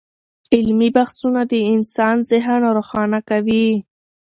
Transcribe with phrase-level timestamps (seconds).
[0.53, 3.67] علمي بحثونه د انسان ذهن روښانه کوي.